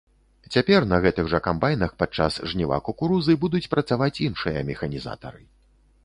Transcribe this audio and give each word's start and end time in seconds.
Цяпер 0.55 0.85
на 0.91 0.97
гэтых 1.05 1.25
жа 1.33 1.39
камбайнах 1.47 1.91
падчас 2.01 2.37
жніва 2.53 2.79
кукурузы 2.87 3.35
будуць 3.43 3.69
працаваць 3.75 4.21
іншыя 4.29 4.63
механізатары. 4.71 5.43